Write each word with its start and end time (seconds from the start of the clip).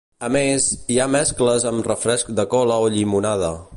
A 0.27 0.27
més, 0.35 0.69
hi 0.93 0.97
ha 1.03 1.07
mescles 1.15 1.67
amb 1.73 1.85
refresc 1.91 2.33
de 2.41 2.47
cola 2.55 2.79
o 2.87 2.89
llimonada. 2.97 3.53